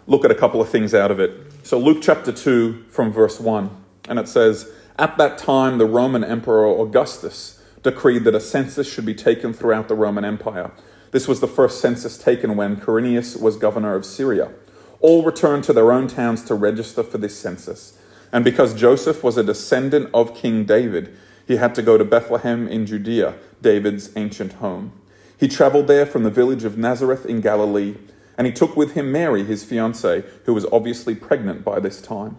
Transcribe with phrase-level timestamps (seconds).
[0.08, 1.40] look at a couple of things out of it.
[1.62, 3.70] So, Luke chapter 2, from verse 1,
[4.10, 7.57] and it says, At that time, the Roman Emperor Augustus
[7.88, 10.72] decreed that a census should be taken throughout the Roman Empire.
[11.12, 14.52] This was the first census taken when Quirinius was governor of Syria.
[15.00, 17.98] All returned to their own towns to register for this census.
[18.34, 21.16] And because Joseph was a descendant of King David,
[21.48, 24.92] he had to go to Bethlehem in Judea, David's ancient home.
[25.40, 27.96] He traveled there from the village of Nazareth in Galilee,
[28.38, 32.36] and he took with him Mary, his fiancée, who was obviously pregnant by this time.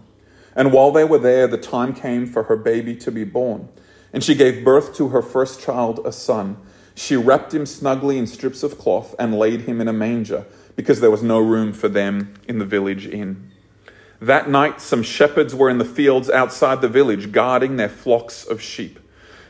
[0.55, 3.71] And while they were there, the time came for her baby to be born.
[4.13, 6.57] And she gave birth to her first child, a son.
[6.95, 11.01] She wrapped him snugly in strips of cloth and laid him in a manger, because
[11.01, 13.51] there was no room for them in the village inn.
[14.21, 18.61] That night, some shepherds were in the fields outside the village, guarding their flocks of
[18.61, 18.99] sheep.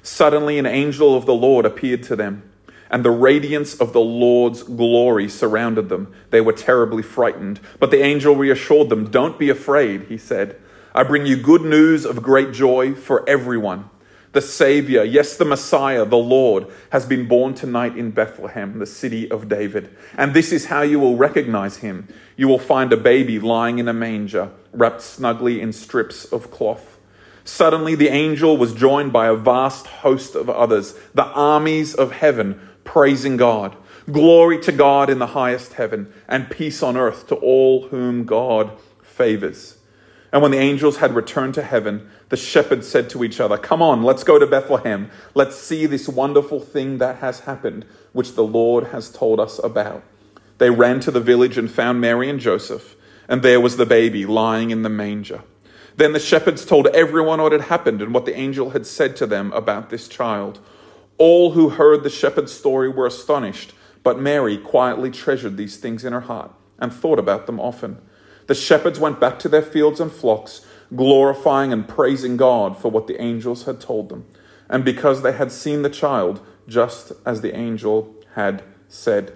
[0.02, 2.42] Suddenly, an angel of the Lord appeared to them,
[2.90, 6.12] and the radiance of the Lord's glory surrounded them.
[6.30, 9.10] They were terribly frightened, but the angel reassured them.
[9.10, 10.56] Don't be afraid, he said.
[10.94, 13.88] I bring you good news of great joy for everyone.
[14.32, 19.30] The Savior, yes, the Messiah, the Lord, has been born tonight in Bethlehem, the city
[19.30, 19.96] of David.
[20.18, 22.08] And this is how you will recognize him.
[22.36, 26.98] You will find a baby lying in a manger, wrapped snugly in strips of cloth.
[27.42, 32.60] Suddenly, the angel was joined by a vast host of others, the armies of heaven,
[32.84, 33.74] praising God.
[34.12, 38.72] Glory to God in the highest heaven, and peace on earth to all whom God
[39.02, 39.78] favors.
[40.30, 43.80] And when the angels had returned to heaven, the shepherds said to each other, Come
[43.80, 45.10] on, let's go to Bethlehem.
[45.34, 50.02] Let's see this wonderful thing that has happened, which the Lord has told us about.
[50.58, 52.96] They ran to the village and found Mary and Joseph,
[53.28, 55.42] and there was the baby lying in the manger.
[55.96, 59.26] Then the shepherds told everyone what had happened and what the angel had said to
[59.26, 60.60] them about this child.
[61.16, 63.72] All who heard the shepherd's story were astonished,
[64.04, 67.98] but Mary quietly treasured these things in her heart and thought about them often.
[68.46, 73.06] The shepherds went back to their fields and flocks, glorifying and praising God for what
[73.06, 74.26] the angels had told them,
[74.68, 79.32] and because they had seen the child just as the angel had said.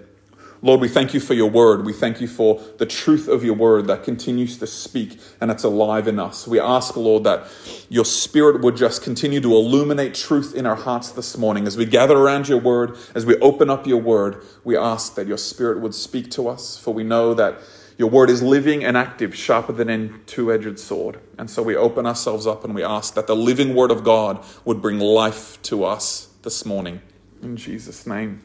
[0.63, 1.85] Lord, we thank you for your word.
[1.85, 5.65] We thank you for the truth of your word that continues to speak and it's
[5.65, 6.47] alive in us.
[6.47, 7.47] We ask, Lord, that
[7.89, 11.67] your spirit would just continue to illuminate truth in our hearts this morning.
[11.67, 15.27] As we gather around your word, as we open up your word, we ask that
[15.27, 17.59] your spirit would speak to us, for we know that
[17.97, 21.19] your word is living and active, sharper than any two edged sword.
[21.37, 24.43] And so we open ourselves up and we ask that the living word of God
[24.65, 27.01] would bring life to us this morning.
[27.41, 28.41] In Jesus' name.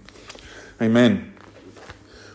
[0.80, 1.34] Amen.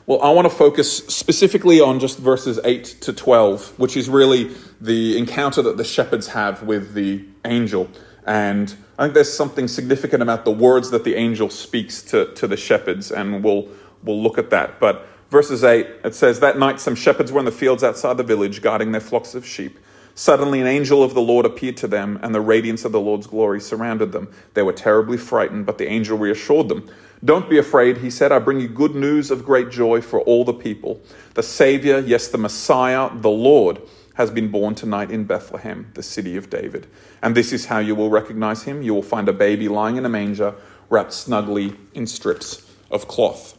[0.05, 4.51] Well, I want to focus specifically on just verses 8 to 12, which is really
[4.81, 7.89] the encounter that the shepherds have with the angel.
[8.25, 12.47] And I think there's something significant about the words that the angel speaks to, to
[12.47, 13.69] the shepherds, and we'll,
[14.03, 14.79] we'll look at that.
[14.79, 18.23] But verses 8, it says, That night some shepherds were in the fields outside the
[18.23, 19.79] village, guarding their flocks of sheep.
[20.15, 23.25] Suddenly an angel of the Lord appeared to them, and the radiance of the Lord's
[23.25, 24.31] glory surrounded them.
[24.53, 26.87] They were terribly frightened, but the angel reassured them.
[27.25, 28.31] Don't be afraid, he said.
[28.31, 31.01] I bring you good news of great joy for all the people.
[31.33, 33.81] The Savior, yes, the Messiah, the Lord,
[34.13, 36.85] has been born tonight in Bethlehem, the city of David.
[37.23, 38.83] And this is how you will recognize him.
[38.83, 40.53] You will find a baby lying in a manger,
[40.91, 43.57] wrapped snugly in strips of cloth.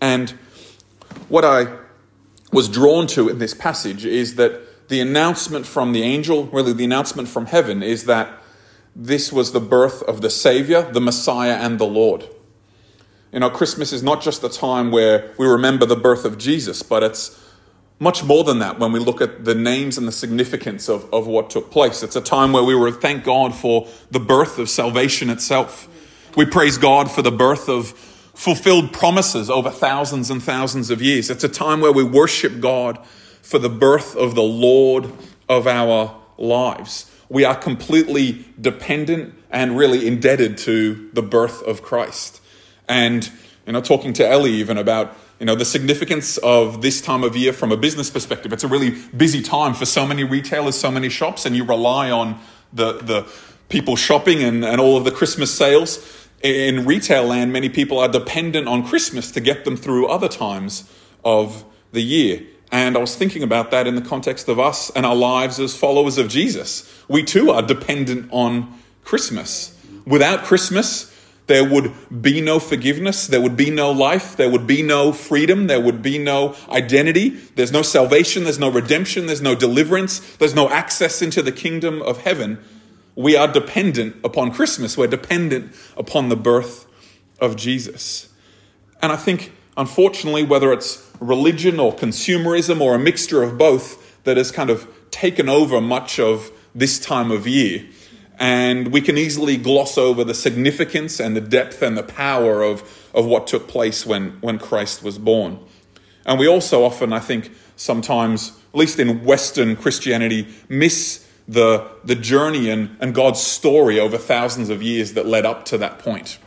[0.00, 0.38] And
[1.28, 1.66] what I
[2.52, 6.84] was drawn to in this passage is that the announcement from the angel, really the
[6.84, 8.40] announcement from heaven, is that
[8.94, 12.28] this was the birth of the Savior, the Messiah, and the Lord.
[13.32, 16.82] You know, Christmas is not just the time where we remember the birth of Jesus,
[16.82, 17.42] but it's
[17.98, 21.26] much more than that when we look at the names and the significance of, of
[21.26, 22.02] what took place.
[22.02, 25.88] It's a time where we were thank God for the birth of salvation itself.
[26.36, 31.30] We praise God for the birth of fulfilled promises over thousands and thousands of years.
[31.30, 33.04] It's a time where we worship God
[33.40, 35.10] for the birth of the Lord
[35.48, 37.10] of our lives.
[37.30, 42.42] We are completely dependent and really indebted to the birth of Christ.
[42.86, 43.28] And,
[43.66, 47.36] you know, talking to Ellie even about, you know, the significance of this time of
[47.36, 48.52] year from a business perspective.
[48.52, 52.10] It's a really busy time for so many retailers, so many shops, and you rely
[52.10, 52.38] on
[52.70, 53.26] the, the
[53.70, 56.25] people shopping and, and all of the Christmas sales.
[56.42, 60.90] In retail land, many people are dependent on Christmas to get them through other times
[61.24, 62.42] of the year.
[62.70, 65.76] And I was thinking about that in the context of us and our lives as
[65.76, 66.92] followers of Jesus.
[67.08, 69.78] We too are dependent on Christmas.
[70.04, 71.12] Without Christmas,
[71.46, 75.68] there would be no forgiveness, there would be no life, there would be no freedom,
[75.68, 80.54] there would be no identity, there's no salvation, there's no redemption, there's no deliverance, there's
[80.54, 82.58] no access into the kingdom of heaven.
[83.16, 86.86] We are dependent upon Christmas, we're dependent upon the birth
[87.40, 88.28] of Jesus.
[89.02, 94.36] And I think, unfortunately, whether it's religion or consumerism or a mixture of both that
[94.36, 97.86] has kind of taken over much of this time of year.
[98.38, 103.08] And we can easily gloss over the significance and the depth and the power of,
[103.14, 105.58] of what took place when, when Christ was born.
[106.26, 112.14] And we also often, I think, sometimes, at least in Western Christianity, miss the, the
[112.14, 116.38] journey and, and God's story over thousands of years that led up to that point.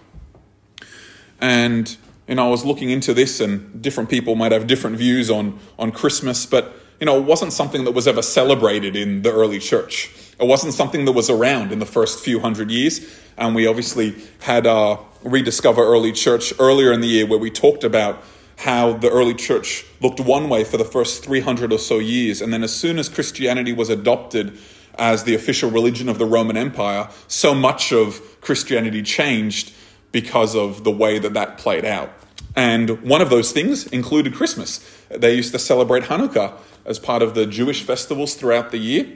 [1.40, 1.96] And
[2.28, 5.60] you know, I was looking into this, and different people might have different views on,
[5.80, 9.57] on Christmas, but you know, it wasn't something that was ever celebrated in the early
[9.57, 10.13] church.
[10.40, 13.19] It wasn't something that was around in the first few hundred years.
[13.38, 17.84] And we obviously had uh, Rediscover Early Church earlier in the year where we talked
[17.84, 18.22] about
[18.57, 22.42] how the early church looked one way for the first 300 or so years.
[22.42, 24.57] And then as soon as Christianity was adopted
[25.00, 29.74] as the official religion of the Roman Empire, so much of Christianity changed
[30.12, 32.12] because of the way that that played out.
[32.56, 34.86] And one of those things included Christmas.
[35.10, 36.54] They used to celebrate Hanukkah
[36.86, 39.07] as part of the Jewish festivals throughout the year.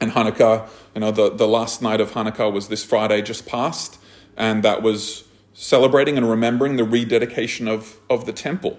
[0.00, 3.98] And Hanukkah, you know, the, the last night of Hanukkah was this Friday just past,
[4.36, 5.24] and that was
[5.54, 8.78] celebrating and remembering the rededication of, of the temple.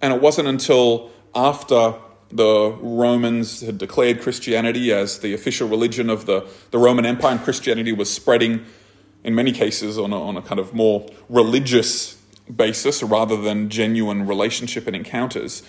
[0.00, 1.94] And it wasn't until after
[2.34, 7.40] the Romans had declared Christianity as the official religion of the, the Roman Empire, and
[7.40, 8.64] Christianity was spreading,
[9.22, 12.20] in many cases, on a, on a kind of more religious
[12.54, 15.62] basis rather than genuine relationship and encounters,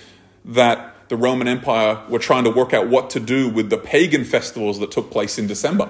[0.44, 4.24] that the Roman Empire were trying to work out what to do with the pagan
[4.24, 5.90] festivals that took place in December.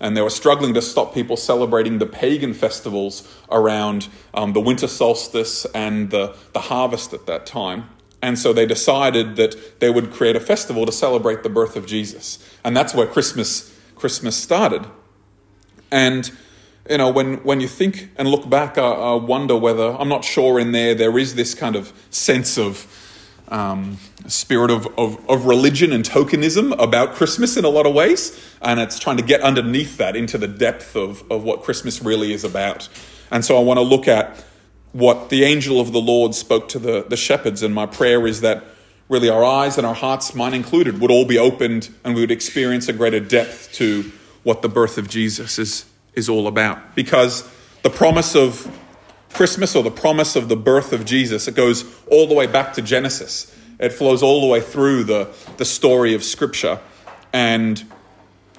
[0.00, 4.88] And they were struggling to stop people celebrating the pagan festivals around um, the winter
[4.88, 7.88] solstice and the, the harvest at that time.
[8.22, 11.86] And so they decided that they would create a festival to celebrate the birth of
[11.86, 12.38] Jesus.
[12.64, 14.86] And that's where Christmas, Christmas started.
[15.90, 16.30] And
[16.88, 20.24] you know, when, when you think and look back, I, I, wonder whether, I'm not
[20.24, 22.86] sure in there, there is this kind of sense of
[23.48, 28.38] um, spirit of, of, of, religion and tokenism about Christmas in a lot of ways.
[28.62, 32.32] And it's trying to get underneath that into the depth of, of what Christmas really
[32.32, 32.88] is about.
[33.30, 34.44] And so I want to look at
[34.92, 37.62] what the angel of the Lord spoke to the, the shepherds.
[37.62, 38.64] And my prayer is that
[39.08, 42.30] really our eyes and our hearts, mine included, would all be opened and we would
[42.30, 44.10] experience a greater depth to
[44.42, 45.84] what the birth of Jesus is,
[46.14, 46.94] is all about.
[46.94, 47.48] Because
[47.82, 48.70] the promise of
[49.32, 52.72] Christmas or the promise of the birth of Jesus, it goes all the way back
[52.74, 53.54] to Genesis.
[53.78, 56.80] It flows all the way through the, the story of Scripture.
[57.32, 57.82] And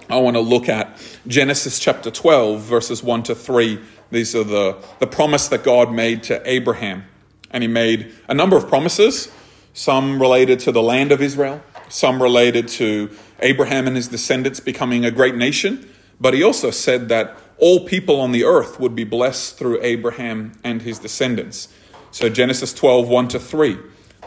[0.10, 3.80] I want to look at Genesis chapter 12, verses 1 to 3.
[4.12, 7.06] These are the, the promise that God made to Abraham.
[7.50, 9.32] And he made a number of promises,
[9.74, 15.06] some related to the land of Israel, some related to Abraham and his descendants becoming
[15.06, 15.90] a great nation.
[16.20, 20.54] But he also said that all people on the earth would be blessed through Abraham
[20.64, 21.68] and his descendants.
[22.12, 23.78] So Genesis 12, 1 to 3.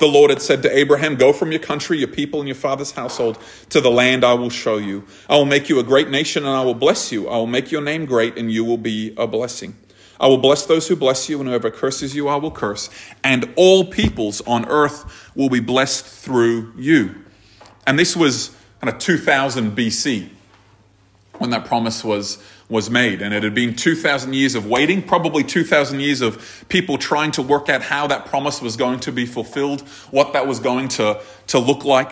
[0.00, 2.92] The Lord had said to Abraham, Go from your country, your people, and your father's
[2.92, 5.04] household to the land I will show you.
[5.28, 7.28] I will make you a great nation, and I will bless you.
[7.28, 9.76] I will make your name great, and you will be a blessing.
[10.18, 12.90] I will bless those who bless you, and whoever curses you, I will curse.
[13.22, 17.14] And all peoples on earth will be blessed through you.
[17.86, 20.28] And this was kind of 2000 BC
[21.38, 22.42] when that promise was,
[22.74, 23.22] was made.
[23.22, 27.42] And it had been 2,000 years of waiting, probably 2,000 years of people trying to
[27.42, 31.22] work out how that promise was going to be fulfilled, what that was going to,
[31.46, 32.10] to look like.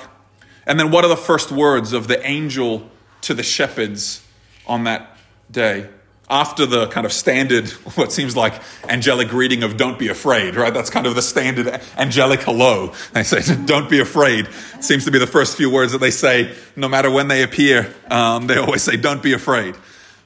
[0.65, 2.89] And then what are the first words of the angel
[3.23, 4.25] to the shepherds
[4.67, 5.19] on that
[5.51, 5.89] day?
[6.31, 8.55] after the kind of standard, what seems like
[8.89, 10.73] angelic greeting of don't be afraid, right?
[10.73, 12.95] That's kind of the standard angelic hello.
[13.13, 14.47] They say, don't be afraid.
[14.47, 17.43] It seems to be the first few words that they say, no matter when they
[17.43, 17.93] appear.
[18.11, 19.75] Um, they always say, don't be afraid.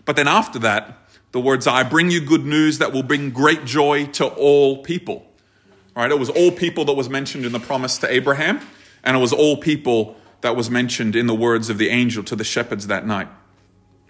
[0.06, 0.96] But then after that,
[1.32, 5.26] the words, I bring you good news that will bring great joy to all people.
[5.94, 6.10] Right?
[6.10, 8.60] It was all people that was mentioned in the promise to Abraham,
[9.04, 12.36] and it was all people that was mentioned in the words of the angel to
[12.36, 13.28] the shepherds that night.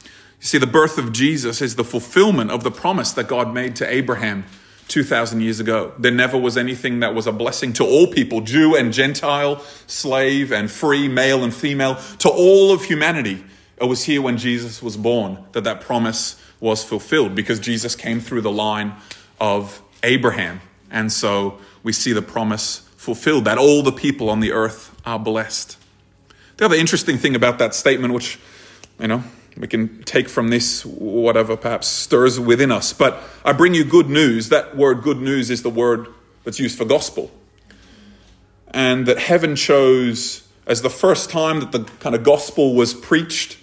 [0.02, 3.74] You see, the birth of Jesus is the fulfillment of the promise that God made
[3.76, 4.44] to Abraham
[4.88, 5.92] 2,000 years ago.
[5.98, 10.52] There never was anything that was a blessing to all people, Jew and Gentile, slave
[10.52, 13.44] and free, male and female, to all of humanity.
[13.78, 18.20] It was here when Jesus was born that that promise was fulfilled because Jesus came
[18.20, 18.94] through the line
[19.40, 20.60] of Abraham.
[20.90, 25.18] And so we see the promise fulfilled that all the people on the earth are
[25.18, 25.76] blessed.
[26.56, 28.38] The other interesting thing about that statement, which,
[28.98, 29.22] you know,
[29.56, 32.92] we can take from this whatever perhaps stirs within us.
[32.92, 34.48] But I bring you good news.
[34.48, 36.08] That word good news is the word
[36.44, 37.30] that's used for gospel.
[38.68, 43.56] And that heaven chose as the first time that the kind of gospel was preached,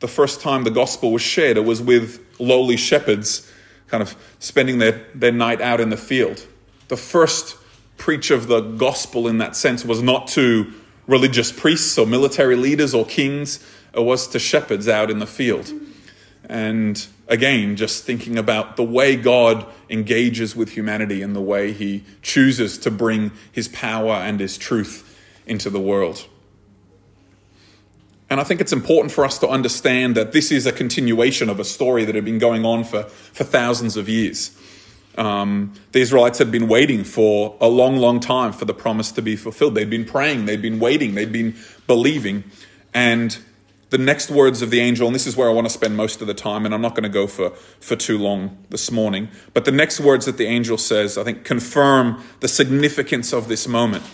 [0.00, 3.50] the first time the gospel was shared, it was with lowly shepherds
[3.88, 6.46] kind of spending their, their night out in the field.
[6.88, 7.56] The first
[7.96, 10.72] preach of the gospel in that sense was not to
[11.06, 13.64] religious priests or military leaders or kings
[13.94, 15.72] it was to shepherds out in the field.
[16.48, 22.04] And again, just thinking about the way God engages with humanity and the way he
[22.22, 25.04] chooses to bring his power and his truth
[25.46, 26.26] into the world.
[28.30, 31.58] And I think it's important for us to understand that this is a continuation of
[31.58, 34.56] a story that had been going on for, for thousands of years.
[35.16, 39.22] Um, the Israelites had been waiting for a long, long time for the promise to
[39.22, 39.74] be fulfilled.
[39.74, 41.56] They'd been praying, they'd been waiting, they'd been
[41.86, 42.44] believing.
[42.94, 43.36] And
[43.90, 46.20] the next words of the angel, and this is where I want to spend most
[46.20, 49.28] of the time, and I'm not going to go for, for too long this morning,
[49.54, 53.66] but the next words that the angel says, I think, confirm the significance of this
[53.66, 54.04] moment.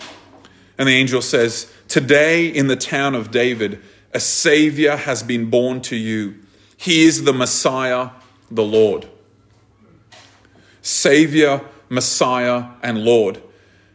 [0.77, 3.81] And the angel says, Today in the town of David,
[4.15, 6.35] a Savior has been born to you.
[6.77, 8.11] He is the Messiah,
[8.49, 9.09] the Lord.
[10.81, 13.41] Savior, Messiah, and Lord.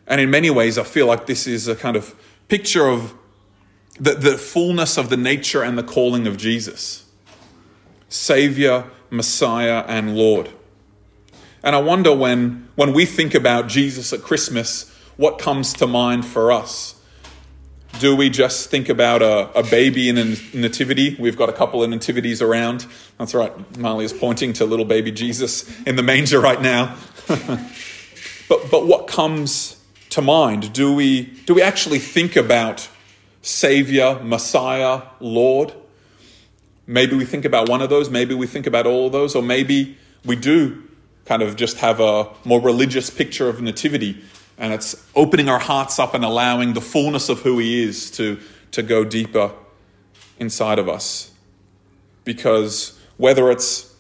[0.07, 2.15] And in many ways, I feel like this is a kind of
[2.49, 3.15] picture of
[3.99, 7.07] the, the fullness of the nature and the calling of Jesus
[8.11, 10.51] Savior, Messiah, and Lord.
[11.63, 16.27] And I wonder when, when we think about Jesus at Christmas, what comes to mind
[16.27, 17.00] for us?
[18.01, 21.17] Do we just think about a, a baby in a nativity?
[21.19, 22.87] We've got a couple of nativities around.
[23.19, 26.97] That's right, Marley is pointing to little baby Jesus in the manger right now.
[27.29, 29.79] but, but what comes
[30.09, 30.73] to mind?
[30.73, 32.89] Do we, do we actually think about
[33.43, 35.75] Savior, Messiah, Lord.
[36.87, 39.43] Maybe we think about one of those, maybe we think about all of those, or
[39.43, 40.83] maybe we do
[41.25, 44.25] kind of just have a more religious picture of Nativity
[44.61, 48.39] and it's opening our hearts up and allowing the fullness of who He is to,
[48.73, 49.53] to go deeper
[50.39, 51.33] inside of us.
[52.25, 53.97] Because whether it's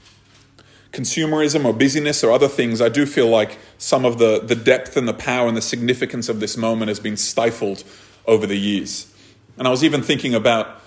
[0.92, 4.98] consumerism or busyness or other things, I do feel like some of the, the depth
[4.98, 7.82] and the power and the significance of this moment has been stifled
[8.26, 9.10] over the years.
[9.56, 10.80] And I was even thinking about,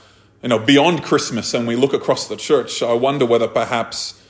[0.43, 4.21] you know, beyond Christmas, and we look across the church, I wonder whether perhaps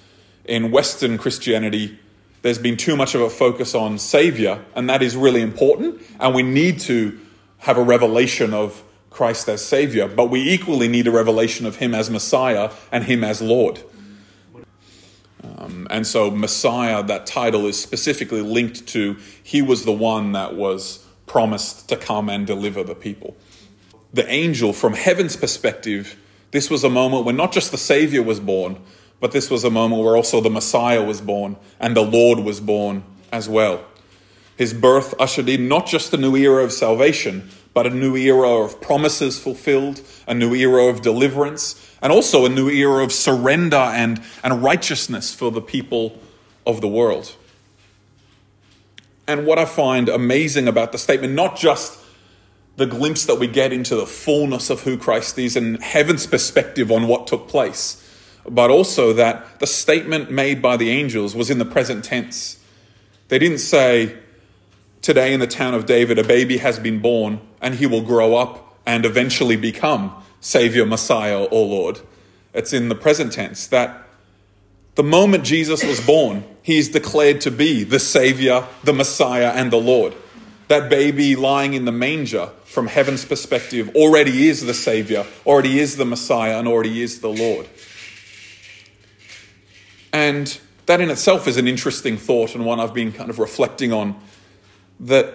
[0.46, 2.00] in Western Christianity,
[2.44, 6.36] there's been too much of a focus on Savior, and that is really important, and
[6.36, 7.20] we need to
[7.60, 11.96] have a revelation of Christ as Savior, but we equally need a revelation of Him
[11.96, 13.80] as Messiah and Him as Lord.
[15.58, 20.56] Um, and so, Messiah, that title is specifically linked to He was the one that
[20.56, 23.36] was promised to come and deliver the people
[24.14, 26.18] the angel, from heaven's perspective,
[26.52, 28.80] this was a moment when not just the Savior was born,
[29.24, 32.60] but this was a moment where also the Messiah was born and the Lord was
[32.60, 33.86] born as well.
[34.58, 38.50] His birth ushered in not just a new era of salvation, but a new era
[38.50, 43.78] of promises fulfilled, a new era of deliverance, and also a new era of surrender
[43.78, 46.20] and, and righteousness for the people
[46.68, 47.34] of the world.
[49.26, 51.98] And what I find amazing about the statement, not just
[52.76, 56.92] the glimpse that we get into the fullness of who Christ is and heaven's perspective
[56.92, 58.03] on what took place,
[58.50, 62.64] but also that the statement made by the angels was in the present tense.
[63.30, 64.18] They didn't say,
[65.02, 68.36] Today in the town of David, a baby has been born, and he will grow
[68.36, 72.00] up and eventually become Savior, Messiah, or Lord.
[72.54, 74.08] It's in the present tense that
[74.96, 79.72] the moment Jesus was born, he is declared to be the Savior, the Messiah, and
[79.72, 80.14] the Lord.
[80.68, 85.98] That baby lying in the manger, from heaven's perspective, already is the Savior, already is
[85.98, 87.68] the Messiah, and already is the Lord.
[90.14, 93.92] And that in itself is an interesting thought and one I've been kind of reflecting
[93.92, 94.16] on.
[95.00, 95.34] That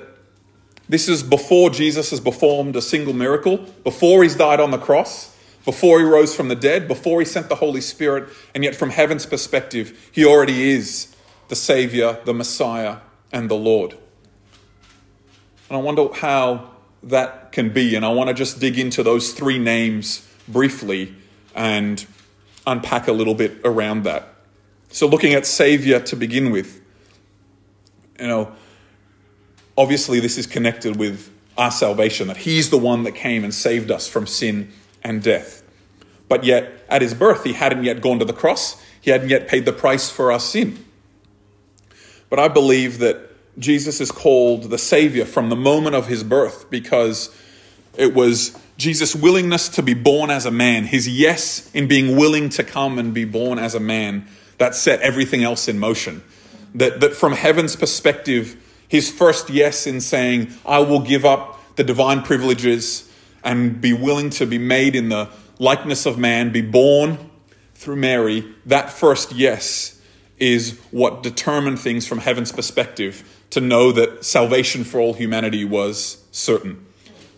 [0.89, 5.37] this is before Jesus has performed a single miracle, before he's died on the cross,
[5.65, 8.91] before he rose from the dead, before he sent the Holy Spirit, and yet from
[8.91, 11.15] heaven's perspective, he already is
[11.49, 12.99] the Savior, the Messiah,
[13.33, 13.93] and the Lord.
[15.69, 16.71] And I wonder how
[17.03, 17.95] that can be.
[17.95, 21.15] And I want to just dig into those three names briefly
[21.55, 22.07] and
[22.67, 24.38] unpack a little bit around that.
[24.91, 26.81] So, looking at Savior to begin with,
[28.19, 28.53] you know,
[29.77, 33.91] obviously this is connected with our salvation, that He's the one that came and saved
[33.91, 35.63] us from sin and death.
[36.29, 39.49] But yet, at His birth, He hadn't yet gone to the cross, He hadn't yet
[39.49, 40.85] paid the price for our sin.
[42.31, 46.71] But I believe that Jesus is called the Savior from the moment of His birth
[46.71, 47.35] because
[47.99, 52.49] it was Jesus' willingness to be born as a man, his yes in being willing
[52.51, 54.29] to come and be born as a man,
[54.59, 56.23] that set everything else in motion.
[56.75, 61.85] That, that from heaven's perspective, his first yes in saying, I will give up the
[61.85, 63.11] divine privileges
[63.43, 67.31] and be willing to be made in the likeness of man, be born
[67.75, 70.01] through Mary, that first yes
[70.39, 76.23] is what determined things from heaven's perspective to know that salvation for all humanity was
[76.31, 76.85] certain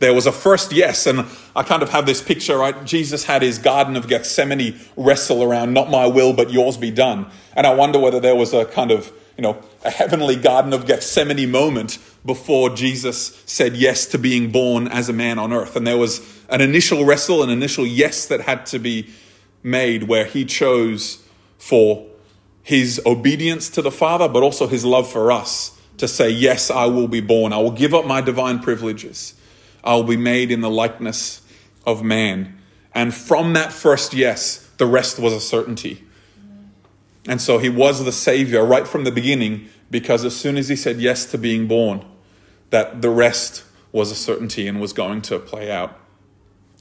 [0.00, 1.06] there was a first yes.
[1.06, 2.84] And I kind of have this picture, right?
[2.84, 7.30] Jesus had his Garden of Gethsemane wrestle around, not my will, but yours be done.
[7.54, 10.86] And I wonder whether there was a kind of, you know, a heavenly Garden of
[10.86, 15.76] Gethsemane moment before Jesus said yes to being born as a man on earth.
[15.76, 19.10] And there was an initial wrestle, an initial yes that had to be
[19.62, 21.22] made where he chose
[21.58, 22.06] for
[22.62, 26.86] his obedience to the Father, but also his love for us to say, Yes, I
[26.86, 27.52] will be born.
[27.52, 29.34] I will give up my divine privileges.
[29.82, 31.42] I will be made in the likeness
[31.86, 32.58] of man.
[32.94, 36.04] And from that first yes, the rest was a certainty.
[37.26, 40.76] And so he was the Savior right from the beginning because as soon as he
[40.76, 42.04] said yes to being born,
[42.70, 45.98] that the rest was a certainty and was going to play out.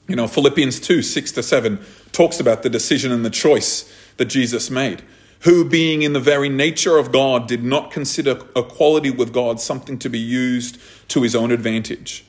[0.08, 1.80] You know, Philippians 2 6 to 7
[2.12, 5.04] talks about the decision and the choice that Jesus made.
[5.42, 9.98] Who, being in the very nature of God, did not consider equality with God something
[10.00, 10.78] to be used
[11.10, 12.26] to his own advantage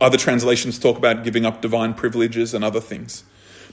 [0.00, 3.24] other translations talk about giving up divine privileges and other things.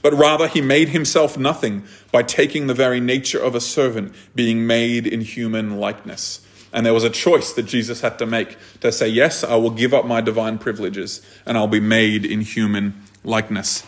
[0.02, 4.66] But rather, he made himself nothing by taking the very nature of a servant, being
[4.66, 6.46] made in human likeness.
[6.74, 9.70] And there was a choice that Jesus had to make to say, Yes, I will
[9.70, 13.86] give up my divine privileges and I'll be made in human likeness.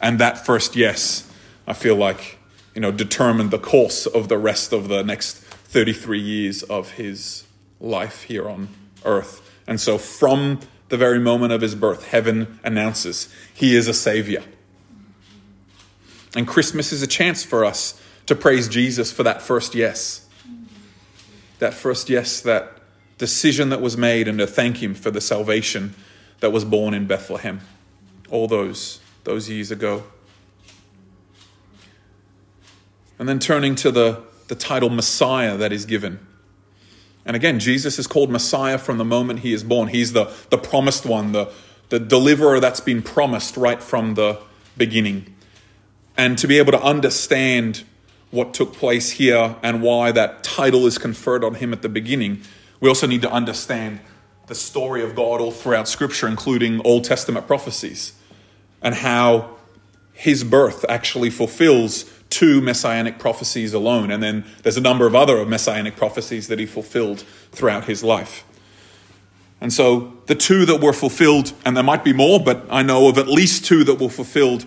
[0.00, 1.28] And that first yes,
[1.66, 2.38] I feel like,
[2.74, 7.44] you know, determined the course of the rest of the next 33 years of his
[7.80, 8.68] life here on
[9.04, 9.40] earth.
[9.66, 14.42] And so from the very moment of his birth, heaven announces he is a savior.
[16.34, 20.28] And Christmas is a chance for us to praise Jesus for that first yes.
[21.58, 22.78] That first yes, that
[23.18, 25.94] decision that was made, and to thank him for the salvation
[26.40, 27.60] that was born in Bethlehem
[28.30, 30.04] all those, those years ago.
[33.18, 36.18] And then turning to the, the title Messiah that is given.
[37.26, 39.88] And again, Jesus is called Messiah from the moment he is born.
[39.88, 41.52] He's the, the promised one, the,
[41.88, 44.38] the deliverer that's been promised right from the
[44.76, 45.34] beginning.
[46.16, 47.82] And to be able to understand
[48.30, 52.42] what took place here and why that title is conferred on him at the beginning,
[52.80, 54.00] we also need to understand
[54.46, 58.12] the story of God all throughout Scripture, including Old Testament prophecies,
[58.80, 59.56] and how
[60.12, 64.10] his birth actually fulfills two messianic prophecies alone.
[64.10, 67.20] And then there's a number of other messianic prophecies that he fulfilled
[67.52, 68.44] throughout his life.
[69.60, 73.08] And so the two that were fulfilled, and there might be more, but I know
[73.08, 74.66] of at least two that were fulfilled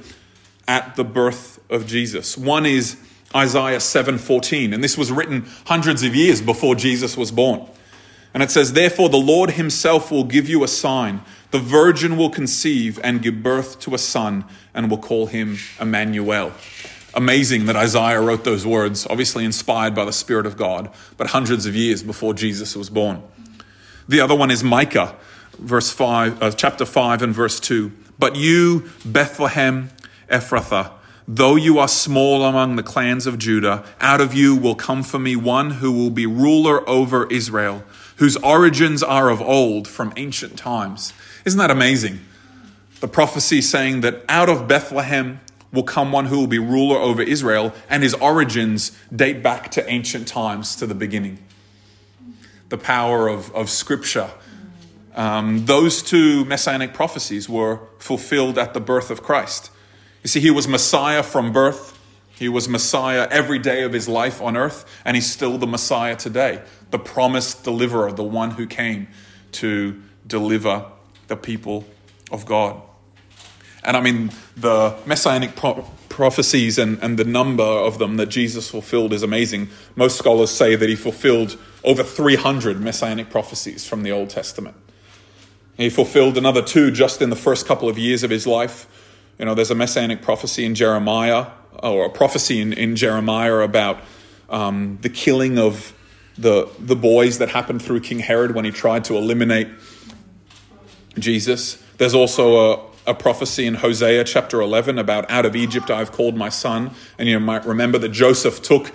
[0.67, 2.38] at the birth of Jesus.
[2.38, 2.98] One is
[3.36, 7.67] Isaiah 7:14, and this was written hundreds of years before Jesus was born.
[8.34, 11.22] And it says, Therefore, the Lord himself will give you a sign.
[11.52, 16.54] The virgin will conceive and give birth to a son, and will call him Emmanuel
[17.13, 21.65] amazing that Isaiah wrote those words, obviously inspired by the Spirit of God, but hundreds
[21.65, 23.24] of years before Jesus was born.
[24.08, 25.15] The other one is Micah,
[25.58, 27.91] verse 5, uh, chapter 5 and verse 2.
[28.17, 29.89] But you, Bethlehem
[30.30, 30.91] Ephrathah,
[31.28, 35.19] though you are small among the clans of Judah, out of you will come for
[35.19, 37.84] me one who will be ruler over Israel,
[38.17, 41.13] whose origins are of old, from ancient times.
[41.45, 42.19] Isn't that amazing?
[43.00, 45.39] The prophecy saying that out of Bethlehem,
[45.71, 49.89] will come one who will be ruler over Israel, and his origins date back to
[49.89, 51.39] ancient times, to the beginning.
[52.69, 54.32] The power of, of Scripture.
[55.15, 59.71] Um, those two messianic prophecies were fulfilled at the birth of Christ.
[60.23, 61.97] You see, he was Messiah from birth.
[62.36, 66.15] He was Messiah every day of his life on earth, and he's still the Messiah
[66.15, 69.08] today, the promised deliverer, the one who came
[69.53, 70.86] to deliver
[71.27, 71.86] the people
[72.32, 72.82] of God.
[73.83, 78.69] And I mean, the messianic pro- prophecies and, and the number of them that Jesus
[78.69, 79.69] fulfilled is amazing.
[79.95, 84.75] Most scholars say that he fulfilled over 300 messianic prophecies from the Old Testament.
[85.77, 88.85] He fulfilled another two just in the first couple of years of his life.
[89.39, 91.47] You know, there's a messianic prophecy in Jeremiah,
[91.81, 94.01] or a prophecy in, in Jeremiah about
[94.49, 95.93] um, the killing of
[96.37, 99.69] the, the boys that happened through King Herod when he tried to eliminate
[101.17, 101.81] Jesus.
[101.97, 106.36] There's also a, a prophecy in Hosea chapter 11 about out of Egypt I've called
[106.36, 106.91] my son.
[107.17, 108.91] And you might remember that Joseph took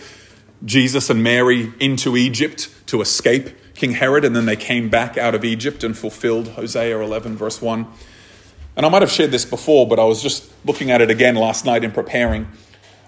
[0.65, 5.35] Jesus and Mary into Egypt to escape King Herod, and then they came back out
[5.35, 7.89] of Egypt and fulfilled Hosea 11, verse 1.
[8.77, 11.35] And I might have shared this before, but I was just looking at it again
[11.35, 12.47] last night in preparing.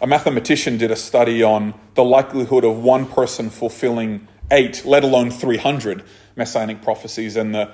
[0.02, 5.30] A mathematician did a study on the likelihood of one person fulfilling eight, let alone
[5.30, 6.02] 300
[6.34, 7.70] messianic prophecies, and the,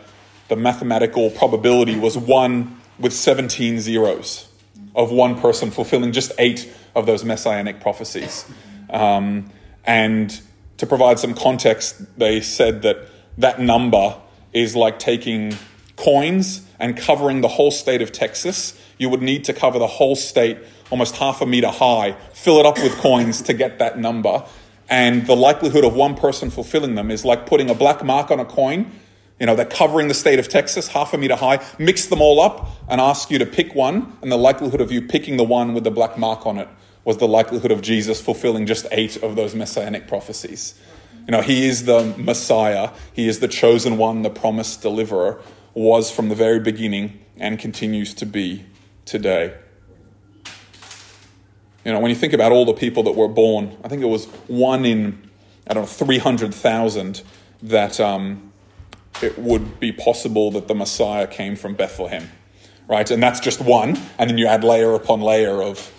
[0.48, 4.48] the mathematical probability was one with 17 zeros
[4.94, 8.46] of one person fulfilling just eight of those messianic prophecies.
[8.90, 9.50] Um,
[9.84, 10.40] and
[10.78, 14.16] to provide some context, they said that that number
[14.52, 15.56] is like taking
[15.96, 18.78] coins and covering the whole state of Texas.
[18.98, 20.58] You would need to cover the whole state
[20.90, 24.44] almost half a meter high, fill it up with coins to get that number.
[24.88, 28.38] And the likelihood of one person fulfilling them is like putting a black mark on
[28.38, 28.92] a coin.
[29.42, 32.40] You know, they're covering the state of Texas, half a meter high, mix them all
[32.40, 34.16] up and ask you to pick one.
[34.22, 36.68] And the likelihood of you picking the one with the black mark on it
[37.04, 40.80] was the likelihood of Jesus fulfilling just eight of those messianic prophecies.
[41.26, 45.40] You know, he is the Messiah, he is the chosen one, the promised deliverer,
[45.74, 48.64] was from the very beginning and continues to be
[49.06, 49.56] today.
[51.84, 54.08] You know, when you think about all the people that were born, I think it
[54.08, 55.28] was one in,
[55.66, 57.22] I don't know, 300,000
[57.62, 58.51] that um,
[59.20, 62.30] it would be possible that the Messiah came from Bethlehem,
[62.88, 63.10] right?
[63.10, 63.98] And that's just one.
[64.18, 65.92] And then you add layer upon layer of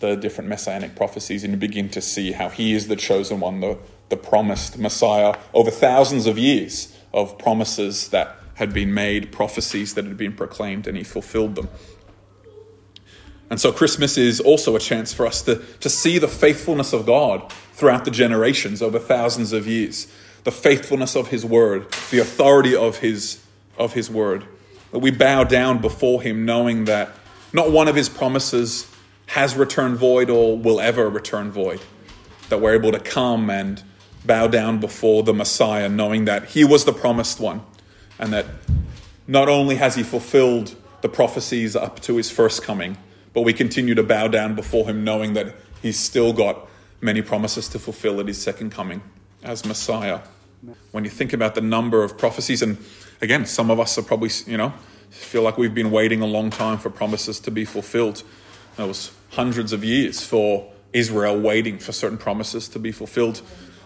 [0.00, 3.60] the different messianic prophecies and you begin to see how he is the chosen one,
[3.60, 3.78] the,
[4.08, 10.04] the promised Messiah, over thousands of years of promises that had been made, prophecies that
[10.04, 11.68] had been proclaimed, and he fulfilled them.
[13.48, 17.04] And so Christmas is also a chance for us to, to see the faithfulness of
[17.04, 20.06] God throughout the generations over thousands of years,
[20.44, 23.40] the faithfulness of his word, the authority of his,
[23.78, 24.44] of his word.
[24.92, 27.10] That we bow down before him knowing that
[27.52, 28.90] not one of his promises
[29.26, 31.80] has returned void or will ever return void.
[32.48, 33.82] That we're able to come and
[34.24, 37.62] bow down before the Messiah, knowing that he was the promised one,
[38.18, 38.46] and that
[39.26, 42.98] not only has he fulfilled the prophecies up to his first coming,
[43.32, 46.68] but we continue to bow down before him, knowing that he's still got
[47.00, 49.00] many promises to fulfill at his second coming
[49.42, 50.20] as Messiah.
[50.92, 52.78] When you think about the number of prophecies, and
[53.20, 54.74] again, some of us are probably, you know,
[55.10, 58.22] feel like we've been waiting a long time for promises to be fulfilled.
[58.76, 63.42] There was hundreds of years for Israel waiting for certain promises to be fulfilled,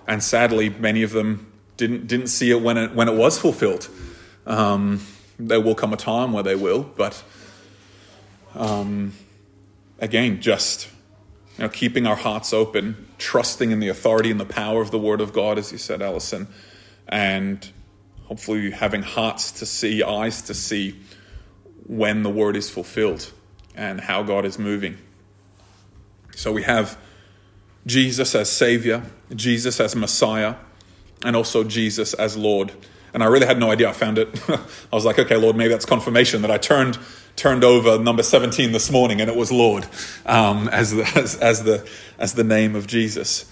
[0.07, 3.89] and sadly, many of them didn't didn't see it when it when it was fulfilled.
[4.47, 5.01] Um,
[5.39, 7.23] there will come a time where they will, but
[8.55, 9.13] um,
[9.99, 10.89] again, just
[11.59, 14.99] you know, keeping our hearts open, trusting in the authority and the power of the
[14.99, 16.49] Word of God, as you said, Allison,
[17.09, 17.71] and
[18.25, 20.99] hopefully having hearts to see, eyes to see
[21.87, 23.33] when the Word is fulfilled
[23.75, 24.99] and how God is moving.
[26.35, 26.99] So we have
[27.87, 30.57] Jesus as Savior, Jesus as Messiah,
[31.25, 32.73] and also Jesus as Lord.
[33.15, 33.89] And I really had no idea.
[33.89, 34.29] I found it.
[34.51, 34.59] I
[34.93, 36.99] was like, okay, Lord, maybe that's confirmation that I turned
[37.37, 39.87] turned over number 17 this morning and it was Lord
[40.25, 43.51] um, as, the, as, as, the, as the name of Jesus.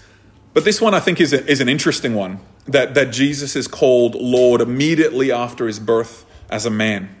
[0.53, 3.67] But this one I think is, a, is an interesting one that, that Jesus is
[3.67, 7.13] called Lord immediately after his birth as a man.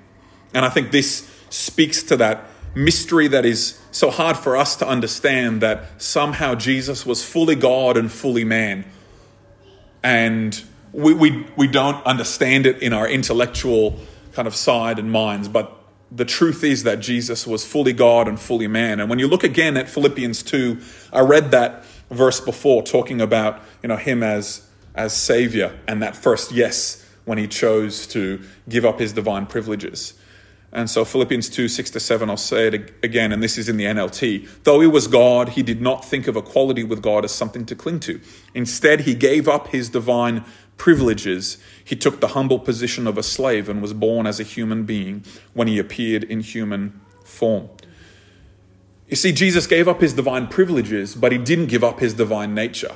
[0.53, 4.87] And I think this speaks to that mystery that is so hard for us to
[4.87, 8.85] understand that somehow Jesus was fully God and fully man.
[10.01, 13.99] And we, we, we don't understand it in our intellectual
[14.31, 15.79] kind of side and minds, but
[16.11, 18.99] the truth is that Jesus was fully God and fully man.
[18.99, 20.79] And when you look again at Philippians 2,
[21.11, 26.15] I read that verse before talking about you know him as as savior and that
[26.15, 30.13] first yes when he chose to give up his divine privileges.
[30.71, 33.77] And so Philippians 2 6 to 7, I'll say it again, and this is in
[33.77, 34.63] the NLT.
[34.63, 37.75] Though he was God, he did not think of equality with God as something to
[37.75, 38.19] cling to.
[38.55, 40.43] Instead, he gave up his divine
[40.77, 41.57] privileges.
[41.83, 45.23] He took the humble position of a slave and was born as a human being
[45.53, 47.69] when he appeared in human form.
[49.07, 52.53] You see, Jesus gave up his divine privileges, but he didn't give up his divine
[52.53, 52.95] nature.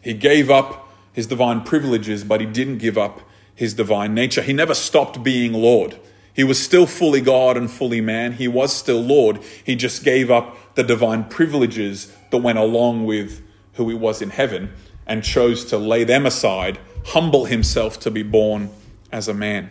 [0.00, 3.22] He gave up his divine privileges, but he didn't give up
[3.54, 4.42] his divine nature.
[4.42, 5.98] He never stopped being Lord.
[6.34, 8.32] He was still fully God and fully man.
[8.32, 9.40] He was still Lord.
[9.64, 13.42] He just gave up the divine privileges that went along with
[13.74, 14.72] who he was in heaven
[15.06, 18.70] and chose to lay them aside, humble himself to be born
[19.10, 19.70] as a man.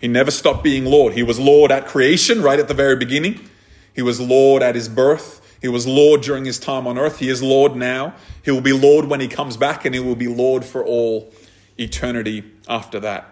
[0.00, 1.14] He never stopped being Lord.
[1.14, 3.48] He was Lord at creation, right at the very beginning.
[3.94, 5.42] He was Lord at his birth.
[5.60, 7.18] He was Lord during his time on earth.
[7.18, 8.14] He is Lord now.
[8.44, 11.32] He will be Lord when he comes back, and he will be Lord for all
[11.78, 13.26] eternity after that.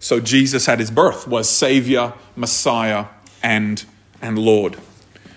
[0.00, 3.06] So Jesus at his birth was Savior, Messiah,
[3.42, 3.84] and,
[4.20, 4.76] and Lord.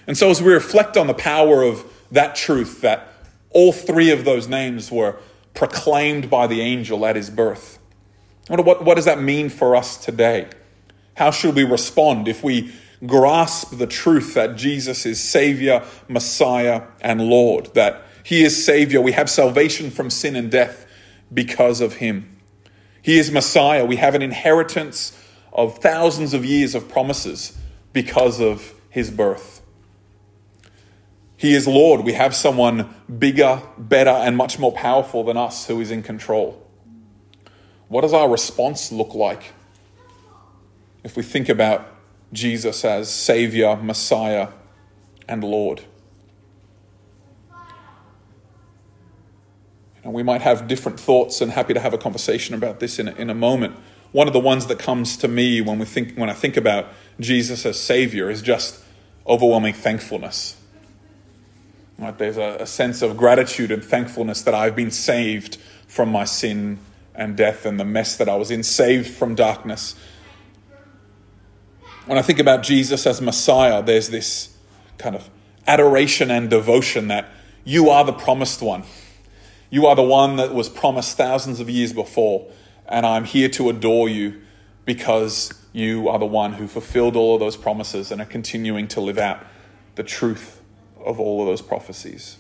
[0.08, 3.17] And so as we reflect on the power of that truth, that
[3.52, 5.18] all three of those names were
[5.54, 7.80] proclaimed by the angel at his birth,
[8.48, 10.48] what, what, does that mean for us today?
[11.16, 12.72] How should we respond if we
[13.06, 19.02] grasp the truth that Jesus is Savior, Messiah, and Lord, that He is Savior.
[19.02, 20.86] We have salvation from sin and death
[21.34, 22.38] because of Him.
[23.02, 23.86] He is Messiah.
[23.86, 25.18] We have an inheritance
[25.54, 27.58] of thousands of years of promises
[27.94, 29.57] because of His birth.
[31.38, 32.02] He is Lord.
[32.02, 36.68] We have someone bigger, better, and much more powerful than us who is in control.
[37.88, 39.54] What does our response look like
[41.04, 41.88] if we think about
[42.34, 44.50] Jesus as Savior, Messiah,
[45.28, 45.84] and Lord.
[50.04, 53.10] And we might have different thoughts and happy to have a conversation about this in
[53.10, 53.76] a, in a moment.
[54.14, 56.88] One of the ones that comes to me when, we think, when I think about
[57.20, 58.82] Jesus as Savior is just
[59.26, 60.56] overwhelming thankfulness.
[62.00, 62.18] Right?
[62.18, 65.58] There's a, a sense of gratitude and thankfulness that I've been saved
[65.88, 66.80] from my sin
[67.16, 69.96] and death and the mess that I was in, saved from darkness,
[72.08, 74.56] when I think about Jesus as Messiah, there's this
[74.98, 75.30] kind of
[75.68, 77.28] adoration and devotion that
[77.66, 78.84] you are the promised one.
[79.70, 82.50] You are the one that was promised thousands of years before,
[82.88, 84.42] and I'm here to adore you
[84.86, 89.02] because you are the one who fulfilled all of those promises and are continuing to
[89.02, 89.46] live out
[89.96, 90.57] the truth
[91.08, 92.38] of all of those prophecies.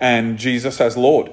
[0.00, 1.30] And Jesus as Lord.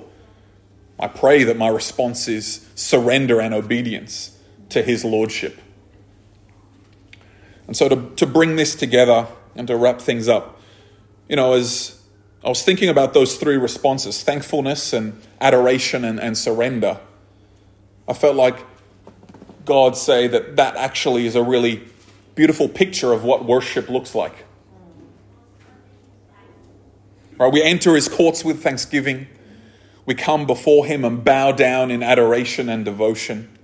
[1.00, 4.38] I pray that my response is surrender and obedience
[4.70, 5.60] to his lordship.
[7.68, 10.60] And so to, to bring this together and to wrap things up,
[11.28, 12.02] you know, as
[12.44, 17.00] I was thinking about those three responses thankfulness and adoration and, and surrender,
[18.08, 18.58] I felt like
[19.66, 21.84] God say that that actually is a really
[22.36, 24.46] beautiful picture of what worship looks like.
[27.40, 29.28] Right, we enter his courts with thanksgiving.
[30.06, 33.58] We come before him and bow down in adoration and devotion.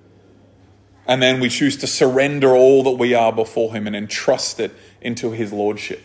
[1.07, 4.71] And then we choose to surrender all that we are before Him and entrust it
[5.01, 6.03] into His Lordship.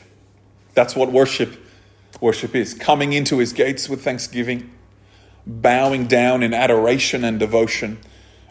[0.74, 1.58] That's what worship
[2.20, 2.74] worship is.
[2.74, 4.70] Coming into His gates with thanksgiving,
[5.46, 7.98] bowing down in adoration and devotion,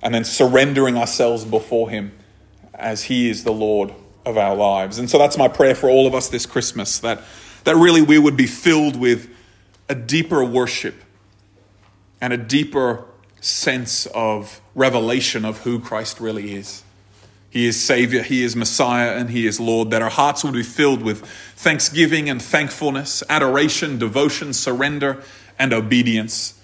[0.01, 2.13] and then surrendering ourselves before Him
[2.73, 3.93] as He is the Lord
[4.25, 4.97] of our lives.
[4.97, 7.21] And so that's my prayer for all of us this Christmas that,
[7.63, 9.29] that really we would be filled with
[9.87, 10.95] a deeper worship
[12.21, 13.05] and a deeper
[13.41, 16.83] sense of revelation of who Christ really is.
[17.49, 19.89] He is Savior, He is Messiah, and He is Lord.
[19.89, 25.23] That our hearts would be filled with thanksgiving and thankfulness, adoration, devotion, surrender,
[25.57, 26.59] and obedience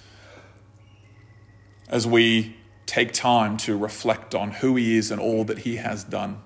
[1.90, 2.56] as we
[2.86, 6.42] take time to reflect on who He is and all that He has done.